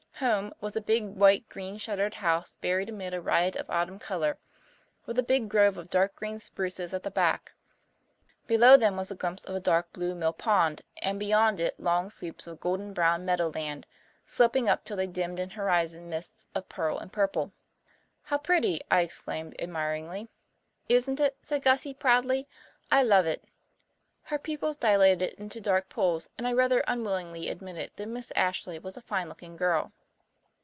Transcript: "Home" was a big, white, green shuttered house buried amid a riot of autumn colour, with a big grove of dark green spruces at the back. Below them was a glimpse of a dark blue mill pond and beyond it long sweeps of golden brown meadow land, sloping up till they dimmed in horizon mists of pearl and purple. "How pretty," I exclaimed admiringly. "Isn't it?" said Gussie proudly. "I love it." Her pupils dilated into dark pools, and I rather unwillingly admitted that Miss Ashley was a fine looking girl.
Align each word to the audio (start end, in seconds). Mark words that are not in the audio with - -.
"Home" 0.21 0.53
was 0.61 0.75
a 0.75 0.81
big, 0.81 1.15
white, 1.15 1.49
green 1.49 1.79
shuttered 1.79 2.13
house 2.13 2.55
buried 2.57 2.89
amid 2.89 3.11
a 3.15 3.19
riot 3.19 3.55
of 3.55 3.67
autumn 3.71 3.97
colour, 3.97 4.37
with 5.07 5.17
a 5.17 5.23
big 5.23 5.49
grove 5.49 5.79
of 5.79 5.89
dark 5.89 6.15
green 6.15 6.39
spruces 6.39 6.93
at 6.93 7.01
the 7.01 7.09
back. 7.09 7.53
Below 8.45 8.77
them 8.77 8.97
was 8.97 9.09
a 9.09 9.15
glimpse 9.15 9.43
of 9.45 9.55
a 9.55 9.59
dark 9.59 9.91
blue 9.93 10.13
mill 10.13 10.33
pond 10.33 10.83
and 11.01 11.19
beyond 11.19 11.59
it 11.59 11.79
long 11.79 12.11
sweeps 12.11 12.45
of 12.45 12.59
golden 12.59 12.93
brown 12.93 13.25
meadow 13.25 13.49
land, 13.49 13.87
sloping 14.27 14.69
up 14.69 14.85
till 14.85 14.95
they 14.95 15.07
dimmed 15.07 15.39
in 15.39 15.49
horizon 15.49 16.07
mists 16.07 16.45
of 16.53 16.69
pearl 16.69 16.99
and 16.99 17.11
purple. 17.11 17.51
"How 18.21 18.37
pretty," 18.37 18.79
I 18.91 19.01
exclaimed 19.01 19.55
admiringly. 19.57 20.29
"Isn't 20.87 21.19
it?" 21.19 21.35
said 21.41 21.63
Gussie 21.63 21.95
proudly. 21.95 22.47
"I 22.91 23.01
love 23.01 23.25
it." 23.25 23.43
Her 24.25 24.37
pupils 24.37 24.75
dilated 24.77 25.33
into 25.39 25.59
dark 25.59 25.89
pools, 25.89 26.29
and 26.37 26.47
I 26.47 26.53
rather 26.53 26.83
unwillingly 26.87 27.49
admitted 27.49 27.89
that 27.95 28.05
Miss 28.05 28.31
Ashley 28.35 28.77
was 28.77 28.95
a 28.95 29.01
fine 29.01 29.27
looking 29.27 29.57
girl. 29.57 29.91